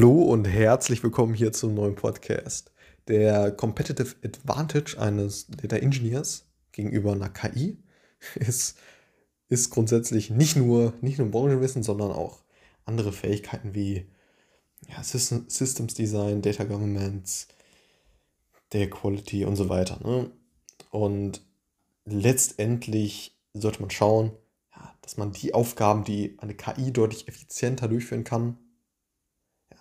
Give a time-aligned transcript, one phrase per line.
[0.00, 2.72] Hallo und herzlich willkommen hier zum neuen Podcast.
[3.06, 7.76] Der Competitive Advantage eines Data Engineers gegenüber einer KI
[8.34, 8.78] ist,
[9.50, 12.40] ist grundsätzlich nicht nur, nicht nur Branchenwissen, sondern auch
[12.86, 14.06] andere Fähigkeiten wie
[14.88, 17.48] ja, Systems Design, Data Governance,
[18.70, 20.00] Data Quality und so weiter.
[20.02, 20.30] Ne?
[20.88, 21.42] Und
[22.06, 24.30] letztendlich sollte man schauen,
[24.74, 28.56] ja, dass man die Aufgaben, die eine KI deutlich effizienter durchführen kann,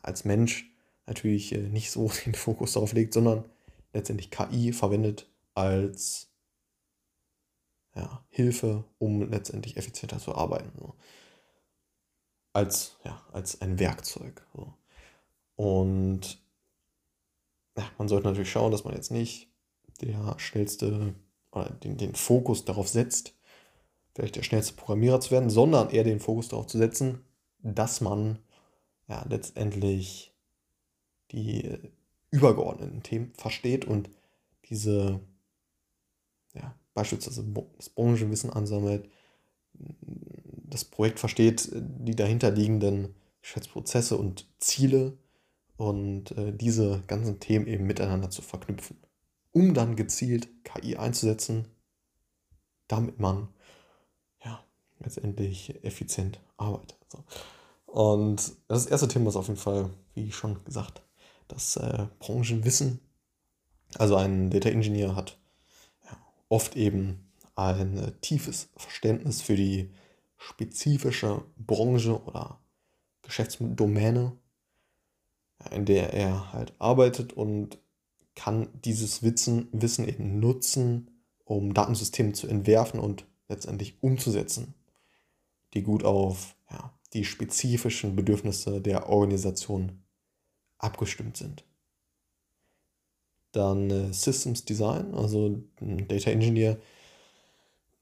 [0.03, 0.71] als Mensch
[1.05, 3.45] natürlich äh, nicht so den Fokus darauf legt, sondern
[3.93, 6.29] letztendlich KI verwendet als
[7.95, 10.71] ja, Hilfe, um letztendlich effizienter zu arbeiten.
[10.77, 10.93] So.
[12.53, 14.45] Als, ja, als ein Werkzeug.
[14.53, 14.73] So.
[15.55, 16.41] Und
[17.77, 19.49] ja, man sollte natürlich schauen, dass man jetzt nicht
[20.01, 21.13] der schnellste
[21.51, 23.33] oder den, den Fokus darauf setzt,
[24.13, 27.25] vielleicht der schnellste Programmierer zu werden, sondern eher den Fokus darauf zu setzen,
[27.61, 28.39] dass man
[29.09, 30.31] ja, letztendlich
[31.31, 31.77] die
[32.31, 34.09] übergeordneten Themen versteht und
[34.65, 35.19] diese,
[36.53, 37.43] ja, beispielsweise
[37.77, 39.09] das Branchenwissen ansammelt,
[39.73, 45.17] das Projekt versteht, die dahinterliegenden Geschäftsprozesse und Ziele
[45.77, 48.97] und äh, diese ganzen Themen eben miteinander zu verknüpfen,
[49.51, 51.65] um dann gezielt KI einzusetzen,
[52.87, 53.47] damit man
[54.43, 54.63] ja
[54.99, 56.97] letztendlich effizient arbeitet.
[57.07, 57.23] So.
[57.91, 61.01] Und das erste Thema ist auf jeden Fall, wie schon gesagt,
[61.47, 62.99] das äh, Branchenwissen.
[63.97, 65.39] Also ein Data Engineer hat
[66.05, 66.17] ja,
[66.49, 69.91] oft eben ein äh, tiefes Verständnis für die
[70.37, 72.59] spezifische Branche oder
[73.23, 74.37] Geschäftsdomäne,
[75.71, 77.79] in der er halt arbeitet und
[78.35, 84.75] kann dieses Wissen, Wissen eben nutzen, um Datensysteme zu entwerfen und letztendlich umzusetzen,
[85.73, 90.03] die gut auf ja, die spezifischen Bedürfnisse der Organisation
[90.77, 91.63] abgestimmt sind.
[93.51, 96.77] Dann äh, Systems Design, also ein Data Engineer,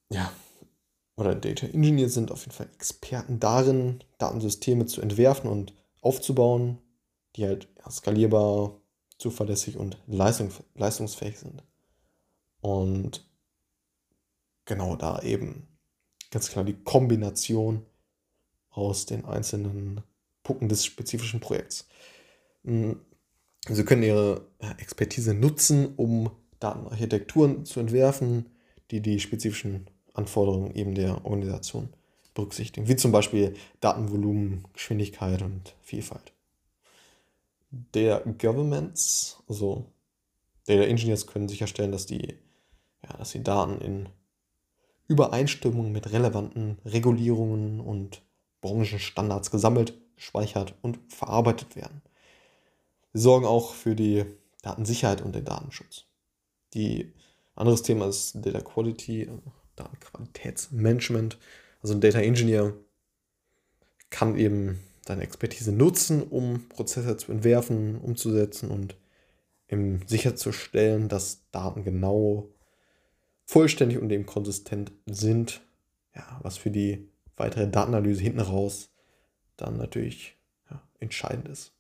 [0.10, 0.32] ja,
[1.16, 6.78] oder Data Engineer sind auf jeden Fall Experten darin, Datensysteme zu entwerfen und aufzubauen,
[7.36, 8.80] die halt skalierbar,
[9.18, 11.64] zuverlässig und leistung, leistungsfähig sind.
[12.62, 13.28] Und
[14.66, 15.68] genau da eben
[16.30, 17.86] ganz klar die Kombination
[18.78, 20.02] aus den einzelnen
[20.44, 21.88] Punkten des spezifischen Projekts.
[22.64, 23.02] Hm,
[23.70, 28.46] Sie können Ihre Expertise nutzen, um Datenarchitekturen zu entwerfen,
[28.92, 31.90] die die spezifischen Anforderungen eben der Organisation
[32.34, 36.32] berücksichtigen, wie zum Beispiel Datenvolumen, Geschwindigkeit und Vielfalt.
[37.94, 39.86] Der Governments, also
[40.66, 42.36] Data Engineers können sicherstellen, dass die,
[43.04, 44.10] ja, dass die Daten in
[45.08, 48.22] Übereinstimmung mit relevanten Regulierungen und
[48.62, 52.02] Branchenstandards gesammelt, gespeichert und verarbeitet werden.
[53.14, 54.26] Sie sorgen auch für die
[54.62, 56.06] Datensicherheit und den Datenschutz.
[56.74, 57.14] Die
[57.56, 59.30] anderes Thema ist Data Quality,
[59.76, 61.38] Datenqualitätsmanagement.
[61.82, 62.74] Also ein Data Engineer
[64.10, 68.96] kann eben seine Expertise nutzen, um Prozesse zu entwerfen, umzusetzen und
[69.70, 72.50] eben sicherzustellen, dass Daten genau
[73.46, 75.62] vollständig und eben konsistent sind,
[76.16, 78.90] ja, was für die weitere Datenanalyse hinten raus
[79.56, 80.38] dann natürlich
[80.70, 81.74] ja, entscheidend ist.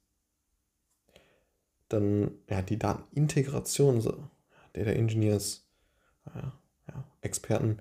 [1.89, 4.27] Dann ja, die Datenintegration, also
[4.73, 5.67] Data Engineers,
[6.33, 6.53] ja,
[6.87, 7.79] ja, Experten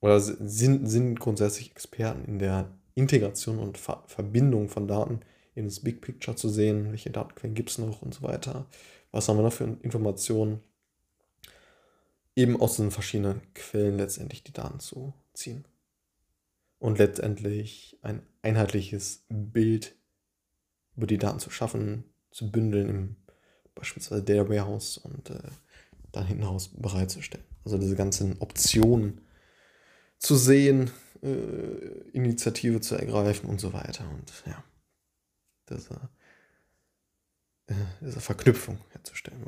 [0.00, 5.20] oder sind, sind grundsätzlich Experten in der Integration und Ver Verbindung von Daten
[5.54, 8.66] in das Big Picture zu sehen, welche Datenquellen gibt es noch und so weiter.
[9.12, 10.60] Was haben wir noch für Informationen?
[12.34, 15.64] Eben aus den verschiedenen Quellen letztendlich die Daten zu ziehen
[16.78, 19.96] und letztendlich ein einheitliches Bild
[20.96, 23.16] über die Daten zu schaffen, zu bündeln im
[23.74, 25.38] beispielsweise Data Warehouse und äh,
[26.12, 27.44] dann hinten raus bereitzustellen.
[27.64, 29.20] Also diese ganzen Optionen
[30.18, 30.90] zu sehen,
[31.22, 34.08] äh, Initiative zu ergreifen und so weiter.
[34.10, 34.64] Und ja,
[35.70, 35.94] diese,
[37.66, 39.44] äh, diese Verknüpfung herzustellen.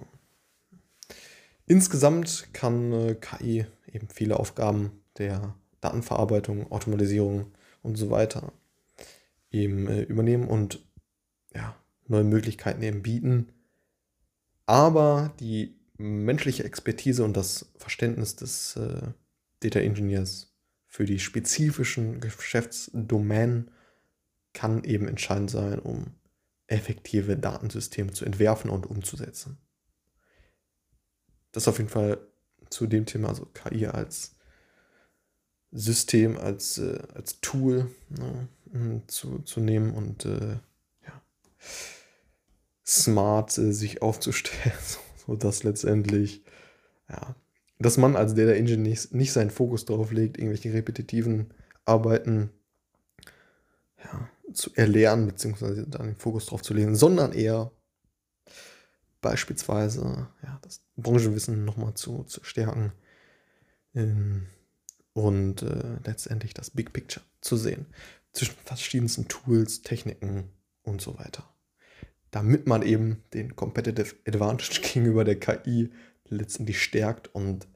[1.66, 8.52] Insgesamt kann äh, KI eben viele Aufgaben der Datenverarbeitung, Automatisierung und so weiter
[9.50, 10.80] eben äh, übernehmen und
[11.54, 13.52] ja, neue Möglichkeiten eben bieten.
[14.66, 19.12] Aber die menschliche Expertise und das Verständnis des äh,
[19.60, 20.54] Data Engineers
[20.86, 23.70] für die spezifischen Geschäftsdomänen
[24.52, 26.14] kann eben entscheidend sein, um
[26.66, 29.58] effektive Datensysteme zu entwerfen und umzusetzen.
[31.52, 32.18] Das auf jeden Fall
[32.70, 34.36] zu dem Thema, also KI als
[35.72, 40.58] System, als, äh, als Tool ne, zu, zu nehmen und äh,
[41.06, 41.22] ja.
[42.84, 44.74] smart äh, sich aufzustellen,
[45.26, 46.42] sodass letztendlich,
[47.08, 47.36] ja,
[47.78, 52.50] dass man als Data Engineer nicht, nicht seinen Fokus darauf legt, irgendwelche repetitiven Arbeiten
[54.02, 57.70] ja, zu erlernen, beziehungsweise dann den Fokus darauf zu legen, sondern eher
[59.20, 62.92] beispielsweise ja, das Branchenwissen nochmal zu, zu stärken
[63.94, 64.46] ähm,
[65.12, 67.86] und äh, letztendlich das Big Picture zu sehen
[68.32, 70.50] zwischen verschiedensten Tools, Techniken
[70.82, 71.48] und so weiter.
[72.30, 75.90] Damit man eben den Competitive Advantage gegenüber der KI
[76.28, 77.66] letztendlich stärkt und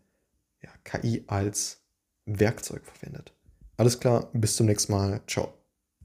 [0.62, 1.82] ja, KI als
[2.24, 3.32] Werkzeug verwendet.
[3.76, 5.20] Alles klar, bis zum nächsten Mal.
[5.26, 5.63] Ciao.